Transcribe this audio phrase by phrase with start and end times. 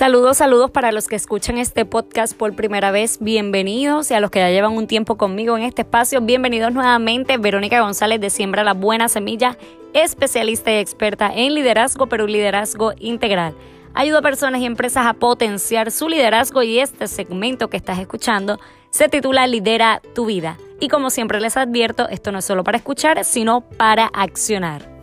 [0.00, 4.30] Saludos, saludos para los que escuchan este podcast por primera vez, bienvenidos y a los
[4.30, 7.36] que ya llevan un tiempo conmigo en este espacio, bienvenidos nuevamente.
[7.36, 9.58] Verónica González de Siembra la Buena Semilla,
[9.92, 13.54] especialista y experta en liderazgo, pero un liderazgo integral.
[13.92, 18.58] Ayuda a personas y empresas a potenciar su liderazgo y este segmento que estás escuchando
[18.88, 20.56] se titula Lidera tu vida.
[20.80, 24.99] Y como siempre les advierto, esto no es solo para escuchar, sino para accionar.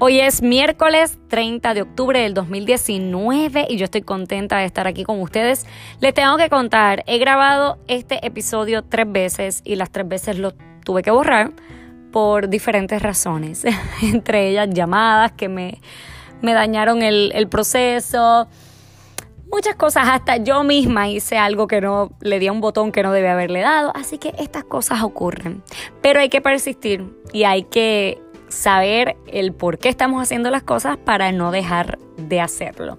[0.00, 5.02] Hoy es miércoles 30 de octubre del 2019 y yo estoy contenta de estar aquí
[5.02, 5.66] con ustedes.
[5.98, 10.52] Les tengo que contar, he grabado este episodio tres veces y las tres veces lo
[10.84, 11.50] tuve que borrar
[12.12, 13.64] por diferentes razones,
[14.02, 15.80] entre ellas llamadas que me,
[16.42, 18.46] me dañaron el, el proceso,
[19.50, 23.02] muchas cosas, hasta yo misma hice algo que no le di a un botón que
[23.02, 25.60] no debe haberle dado, así que estas cosas ocurren,
[26.02, 30.96] pero hay que persistir y hay que saber el por qué estamos haciendo las cosas
[30.96, 32.98] para no dejar de hacerlo.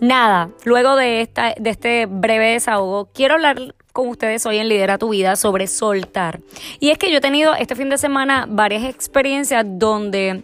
[0.00, 4.98] Nada, luego de, esta, de este breve desahogo, quiero hablar con ustedes hoy en Lidera
[4.98, 6.40] tu Vida sobre soltar.
[6.80, 10.42] Y es que yo he tenido este fin de semana varias experiencias donde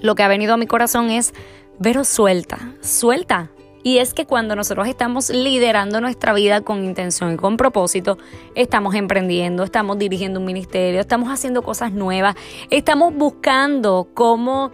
[0.00, 1.32] lo que ha venido a mi corazón es,
[1.80, 3.50] pero suelta, suelta,
[3.88, 8.18] y es que cuando nosotros estamos liderando nuestra vida con intención y con propósito,
[8.54, 12.34] estamos emprendiendo, estamos dirigiendo un ministerio, estamos haciendo cosas nuevas,
[12.68, 14.72] estamos buscando cómo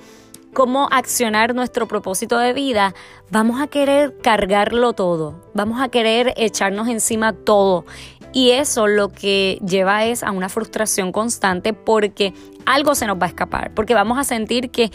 [0.52, 2.92] cómo accionar nuestro propósito de vida,
[3.30, 7.84] vamos a querer cargarlo todo, vamos a querer echarnos encima todo.
[8.32, 12.34] Y eso lo que lleva es a una frustración constante porque
[12.66, 14.90] algo se nos va a escapar, porque vamos a sentir que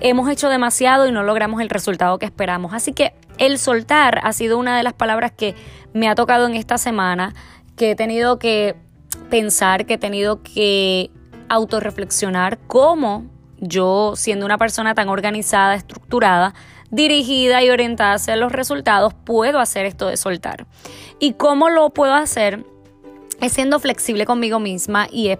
[0.00, 2.72] hemos hecho demasiado y no logramos el resultado que esperamos.
[2.74, 5.54] Así que el soltar ha sido una de las palabras que
[5.92, 7.34] me ha tocado en esta semana,
[7.76, 8.76] que he tenido que
[9.28, 11.10] pensar, que he tenido que
[11.48, 13.26] autorreflexionar cómo
[13.58, 16.54] yo, siendo una persona tan organizada, estructurada,
[16.90, 20.66] dirigida y orientada hacia los resultados, puedo hacer esto de soltar.
[21.18, 22.64] ¿Y cómo lo puedo hacer?
[23.40, 25.38] Es siendo flexible conmigo misma y es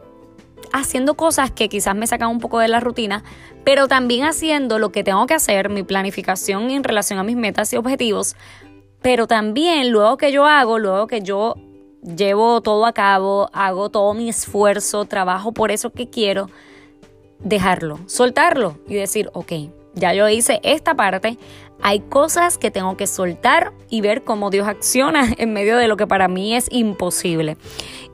[0.72, 3.24] haciendo cosas que quizás me sacan un poco de la rutina,
[3.64, 7.72] pero también haciendo lo que tengo que hacer, mi planificación en relación a mis metas
[7.72, 8.36] y objetivos,
[9.02, 11.54] pero también luego que yo hago, luego que yo
[12.02, 16.50] llevo todo a cabo, hago todo mi esfuerzo, trabajo por eso que quiero,
[17.38, 19.52] dejarlo, soltarlo y decir, ok,
[19.94, 21.38] ya yo hice esta parte,
[21.82, 25.96] hay cosas que tengo que soltar y ver cómo Dios acciona en medio de lo
[25.96, 27.56] que para mí es imposible.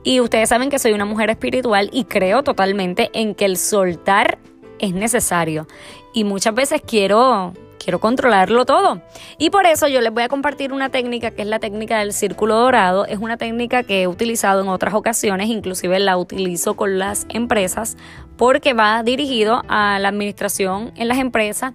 [0.03, 4.37] Y ustedes saben que soy una mujer espiritual y creo totalmente en que el soltar
[4.79, 5.67] es necesario.
[6.13, 9.01] Y muchas veces quiero quiero controlarlo todo.
[9.37, 12.13] Y por eso yo les voy a compartir una técnica que es la técnica del
[12.13, 13.05] círculo dorado.
[13.05, 17.97] Es una técnica que he utilizado en otras ocasiones, inclusive la utilizo con las empresas
[18.37, 21.73] porque va dirigido a la administración en las empresas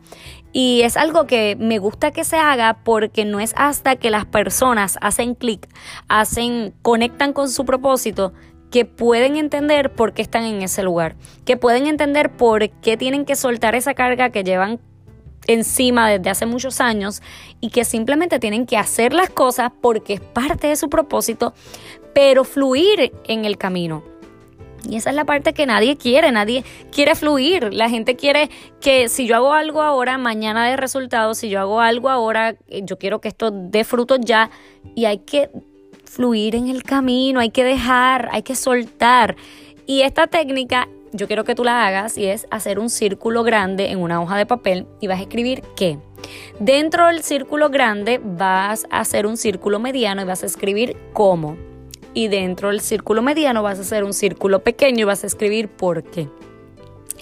[0.52, 4.26] y es algo que me gusta que se haga porque no es hasta que las
[4.26, 5.66] personas hacen clic,
[6.08, 8.32] hacen, conectan con su propósito,
[8.70, 13.24] que pueden entender por qué están en ese lugar, que pueden entender por qué tienen
[13.24, 14.80] que soltar esa carga que llevan
[15.46, 17.22] encima desde hace muchos años
[17.60, 21.54] y que simplemente tienen que hacer las cosas porque es parte de su propósito,
[22.14, 24.04] pero fluir en el camino.
[24.88, 27.72] Y esa es la parte que nadie quiere, nadie quiere fluir.
[27.72, 28.50] La gente quiere
[28.80, 32.82] que si yo hago algo ahora, mañana de resultados, si yo hago algo ahora, eh,
[32.84, 34.50] yo quiero que esto dé frutos ya.
[34.96, 35.50] Y hay que
[36.04, 39.36] fluir en el camino, hay que dejar, hay que soltar.
[39.86, 43.90] Y esta técnica yo quiero que tú la hagas y es hacer un círculo grande
[43.90, 45.98] en una hoja de papel y vas a escribir qué.
[46.58, 51.56] Dentro del círculo grande vas a hacer un círculo mediano y vas a escribir cómo.
[52.14, 55.68] Y dentro del círculo mediano vas a hacer un círculo pequeño y vas a escribir
[55.68, 56.28] por qué.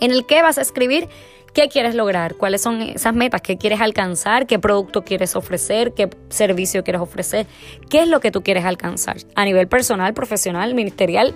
[0.01, 1.09] En el qué vas a escribir
[1.53, 6.09] qué quieres lograr, cuáles son esas metas, qué quieres alcanzar, qué producto quieres ofrecer, qué
[6.28, 7.47] servicio quieres ofrecer,
[7.89, 11.34] qué es lo que tú quieres alcanzar a nivel personal, profesional, ministerial,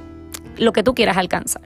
[0.56, 1.62] lo que tú quieras alcanzar.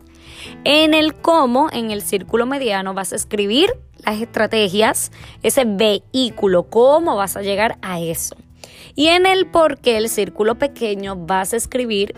[0.65, 3.71] En el cómo, en el círculo mediano, vas a escribir
[4.05, 5.13] las estrategias,
[5.43, 8.37] ese vehículo, cómo vas a llegar a eso.
[8.95, 12.15] Y en el por qué, el círculo pequeño, vas a escribir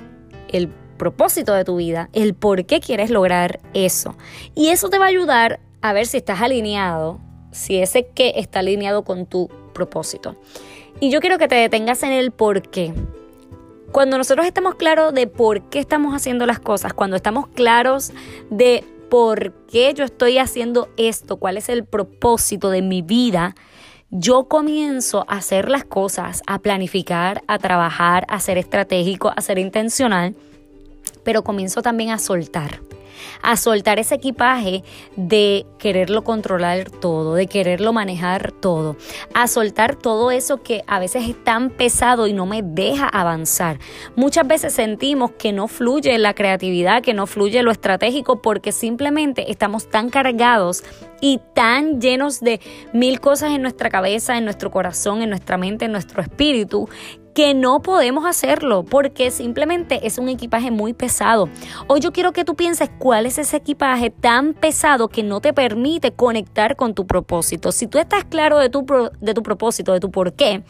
[0.49, 4.17] el propósito de tu vida, el por qué quieres lograr eso.
[4.55, 7.19] Y eso te va a ayudar a ver si estás alineado,
[7.53, 10.37] si ese qué está alineado con tu propósito.
[11.01, 12.93] Y yo quiero que te detengas en el por qué.
[13.93, 18.13] Cuando nosotros estamos claros de por qué estamos haciendo las cosas, cuando estamos claros
[18.49, 23.57] de por qué yo estoy haciendo esto, cuál es el propósito de mi vida,
[24.11, 29.59] yo comienzo a hacer las cosas, a planificar, a trabajar, a ser estratégico, a ser
[29.59, 30.37] intencional,
[31.25, 32.81] pero comienzo también a soltar.
[33.43, 34.83] A soltar ese equipaje
[35.17, 38.97] de quererlo controlar todo, de quererlo manejar todo,
[39.35, 43.79] a soltar todo eso que a veces es tan pesado y no me deja avanzar.
[44.17, 49.51] Muchas veces sentimos que no fluye la creatividad, que no fluye lo estratégico porque simplemente
[49.51, 50.85] estamos tan cargados
[51.21, 52.61] y tan llenos de
[52.93, 56.89] mil cosas en nuestra cabeza, en nuestro corazón, en nuestra mente, en nuestro espíritu,
[57.41, 61.49] que no podemos hacerlo porque simplemente es un equipaje muy pesado.
[61.87, 65.55] Hoy yo quiero que tú pienses cuál es ese equipaje tan pesado que no te
[65.55, 67.73] permite conectar con tu propósito.
[67.73, 68.85] Si tú estás claro de tu,
[69.23, 70.65] de tu propósito, de tu por qué,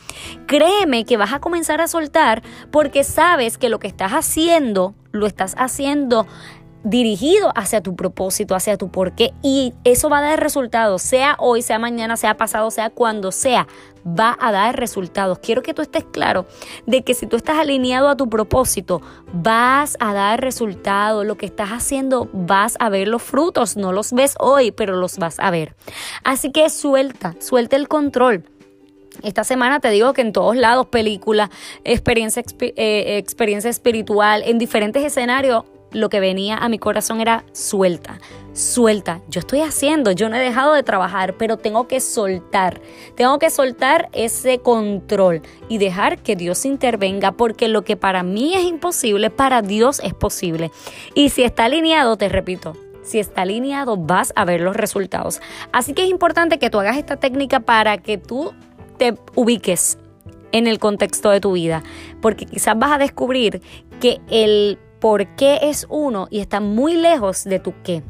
[0.46, 5.26] créeme que vas a comenzar a soltar porque sabes que lo que estás haciendo, lo
[5.26, 6.28] estás haciendo
[6.82, 11.62] dirigido hacia tu propósito, hacia tu porqué y eso va a dar resultados, sea hoy,
[11.62, 13.66] sea mañana, sea pasado, sea cuando sea,
[14.06, 15.38] va a dar resultados.
[15.38, 16.46] Quiero que tú estés claro
[16.86, 21.46] de que si tú estás alineado a tu propósito, vas a dar resultados, lo que
[21.46, 25.50] estás haciendo vas a ver los frutos, no los ves hoy, pero los vas a
[25.50, 25.74] ver.
[26.24, 28.44] Así que suelta, suelta el control.
[29.22, 31.50] Esta semana te digo que en todos lados, películas,
[31.84, 38.18] experiencia, eh, experiencia espiritual, en diferentes escenarios, lo que venía a mi corazón era suelta,
[38.52, 39.20] suelta.
[39.28, 42.80] Yo estoy haciendo, yo no he dejado de trabajar, pero tengo que soltar.
[43.16, 48.54] Tengo que soltar ese control y dejar que Dios intervenga, porque lo que para mí
[48.54, 50.70] es imposible, para Dios es posible.
[51.14, 55.40] Y si está alineado, te repito, si está alineado vas a ver los resultados.
[55.72, 58.52] Así que es importante que tú hagas esta técnica para que tú
[58.98, 59.98] te ubiques
[60.52, 61.82] en el contexto de tu vida,
[62.20, 63.62] porque quizás vas a descubrir
[64.00, 68.02] que el por qué es uno y está muy lejos de tu qué.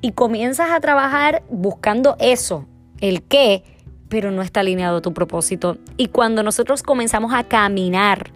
[0.00, 2.66] Y comienzas a trabajar buscando eso,
[3.00, 3.64] el qué,
[4.08, 5.78] pero no está alineado a tu propósito.
[5.96, 8.30] Y cuando nosotros comenzamos a caminar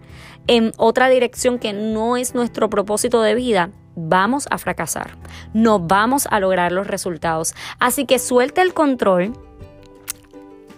[0.47, 5.11] en otra dirección que no es nuestro propósito de vida, vamos a fracasar.
[5.53, 7.53] No vamos a lograr los resultados.
[7.79, 9.33] Así que suelta el control,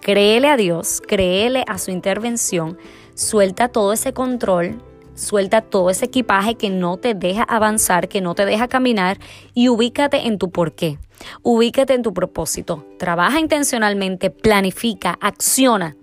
[0.01, 2.77] créele a Dios, créele a su intervención,
[3.15, 4.81] suelta todo ese control
[5.15, 9.19] Suelta todo ese equipaje que no te deja avanzar, que no te deja caminar
[9.53, 10.97] y ubícate en tu porqué.
[11.41, 12.85] Ubícate en tu propósito.
[12.97, 15.95] Trabaja intencionalmente, planifica, acciona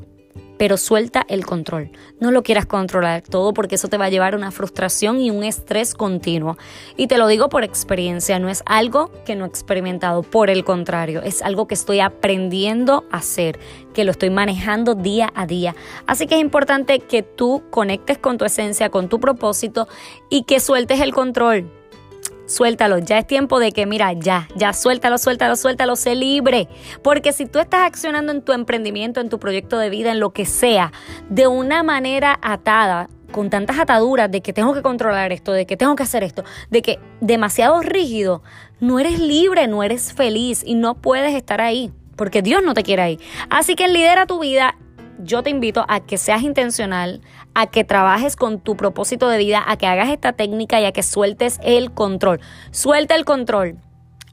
[0.60, 1.90] pero suelta el control.
[2.18, 5.30] No lo quieras controlar todo porque eso te va a llevar a una frustración y
[5.30, 6.58] un estrés continuo.
[6.98, 10.62] Y te lo digo por experiencia, no es algo que no he experimentado, por el
[10.62, 13.58] contrario, es algo que estoy aprendiendo a hacer,
[13.94, 15.74] que lo estoy manejando día a día.
[16.06, 19.88] Así que es importante que tú conectes con tu esencia, con tu propósito
[20.28, 21.79] y que sueltes el control
[22.50, 22.98] suéltalo.
[22.98, 26.68] Ya es tiempo de que, mira, ya, ya, suéltalo, suéltalo, suéltalo, sé libre.
[27.02, 30.32] Porque si tú estás accionando en tu emprendimiento, en tu proyecto de vida, en lo
[30.32, 30.92] que sea,
[31.28, 35.76] de una manera atada, con tantas ataduras de que tengo que controlar esto, de que
[35.76, 38.42] tengo que hacer esto, de que demasiado rígido,
[38.80, 42.82] no eres libre, no eres feliz y no puedes estar ahí, porque Dios no te
[42.82, 43.20] quiere ahí.
[43.48, 44.76] Así que lidera tu vida
[45.22, 47.20] yo te invito a que seas intencional,
[47.54, 50.92] a que trabajes con tu propósito de vida, a que hagas esta técnica y a
[50.92, 52.40] que sueltes el control.
[52.70, 53.76] Suelta el control.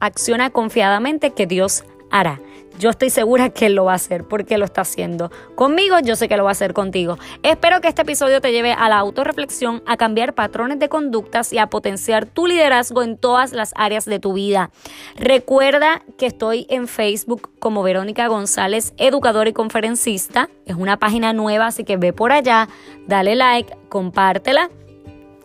[0.00, 2.40] Acciona confiadamente que Dios hará.
[2.78, 6.28] Yo estoy segura que lo va a hacer porque lo está haciendo conmigo, yo sé
[6.28, 7.18] que lo va a hacer contigo.
[7.42, 11.58] Espero que este episodio te lleve a la autorreflexión, a cambiar patrones de conductas y
[11.58, 14.70] a potenciar tu liderazgo en todas las áreas de tu vida.
[15.16, 20.48] Recuerda que estoy en Facebook como Verónica González, educadora y conferencista.
[20.64, 22.68] Es una página nueva, así que ve por allá,
[23.08, 24.70] dale like, compártela.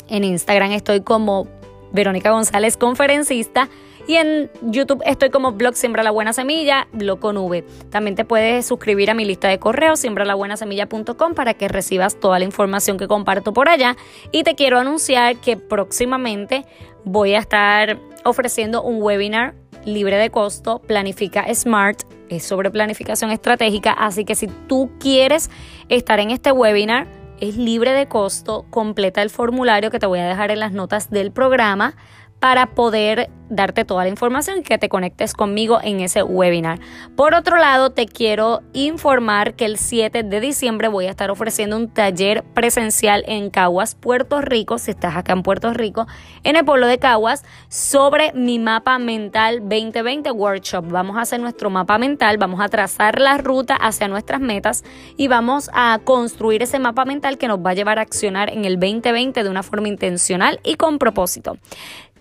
[0.07, 1.47] En Instagram estoy como
[1.91, 3.69] Verónica González, conferencista.
[4.07, 7.63] Y en YouTube estoy como blog Siembra la Buena Semilla, blog con V.
[7.89, 12.45] También te puedes suscribir a mi lista de correos, siembralabuenasemilla.com, para que recibas toda la
[12.45, 13.95] información que comparto por allá.
[14.31, 16.65] Y te quiero anunciar que próximamente
[17.05, 19.55] voy a estar ofreciendo un webinar
[19.85, 25.49] libre de costo, Planifica Smart, es sobre planificación estratégica, así que si tú quieres
[25.89, 27.07] estar en este webinar,
[27.39, 31.09] es libre de costo, completa el formulario que te voy a dejar en las notas
[31.09, 31.95] del programa
[32.43, 36.81] para poder darte toda la información y que te conectes conmigo en ese webinar.
[37.15, 41.77] Por otro lado, te quiero informar que el 7 de diciembre voy a estar ofreciendo
[41.77, 46.05] un taller presencial en Caguas, Puerto Rico, si estás acá en Puerto Rico,
[46.43, 50.89] en el pueblo de Caguas, sobre mi mapa mental 2020 workshop.
[50.89, 54.83] Vamos a hacer nuestro mapa mental, vamos a trazar la ruta hacia nuestras metas
[55.15, 58.65] y vamos a construir ese mapa mental que nos va a llevar a accionar en
[58.65, 61.57] el 2020 de una forma intencional y con propósito.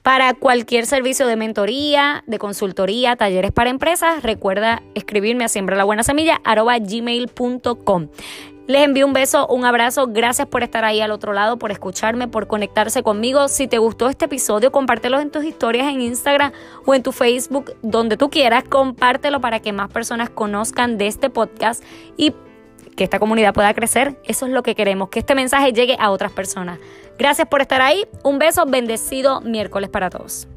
[0.02, 5.49] Para cualquier servicio de mentoría, de consultoría, talleres para empresas, recuerda escribirme a
[6.78, 8.09] gmail.com.
[8.66, 10.09] Les envío un beso, un abrazo.
[10.09, 13.47] Gracias por estar ahí al otro lado, por escucharme, por conectarse conmigo.
[13.49, 16.52] Si te gustó este episodio, compártelo en tus historias en Instagram
[16.85, 18.64] o en tu Facebook, donde tú quieras.
[18.64, 21.82] Compártelo para que más personas conozcan de este podcast
[22.16, 22.35] y
[22.97, 24.16] que esta comunidad pueda crecer.
[24.25, 26.78] Eso es lo que queremos, que este mensaje llegue a otras personas.
[27.22, 28.04] Gracias por estar ahí.
[28.24, 30.48] Un beso, bendecido miércoles para todos.